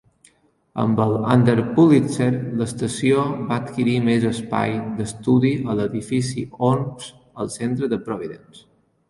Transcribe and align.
Amb 0.83 1.01
el 1.03 1.11
Under 1.33 1.53
Pulitzer, 1.75 2.29
l"estació 2.59 3.25
va 3.51 3.59
adquirir 3.65 3.93
més 4.09 4.25
espai 4.31 4.75
d"estudi 5.03 5.53
a 5.67 5.77
l"edifici 5.77 6.47
Orms 6.71 7.13
al 7.45 7.55
centre 7.61 7.93
de 7.95 8.03
Providence. 8.11 8.67